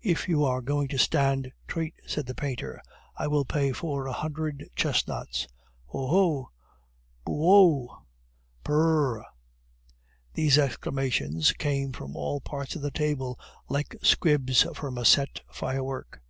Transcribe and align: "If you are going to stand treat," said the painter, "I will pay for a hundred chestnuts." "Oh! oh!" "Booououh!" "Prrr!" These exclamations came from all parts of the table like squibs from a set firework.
"If 0.00 0.26
you 0.26 0.42
are 0.46 0.62
going 0.62 0.88
to 0.88 0.96
stand 0.96 1.52
treat," 1.68 1.92
said 2.06 2.24
the 2.24 2.34
painter, 2.34 2.80
"I 3.18 3.26
will 3.26 3.44
pay 3.44 3.72
for 3.72 4.06
a 4.06 4.12
hundred 4.14 4.70
chestnuts." 4.74 5.48
"Oh! 5.92 6.48
oh!" 6.48 6.50
"Booououh!" 7.26 7.88
"Prrr!" 8.64 9.22
These 10.32 10.56
exclamations 10.56 11.52
came 11.52 11.92
from 11.92 12.16
all 12.16 12.40
parts 12.40 12.74
of 12.74 12.80
the 12.80 12.90
table 12.90 13.38
like 13.68 13.94
squibs 14.00 14.62
from 14.74 14.96
a 14.96 15.04
set 15.04 15.40
firework. 15.52 16.22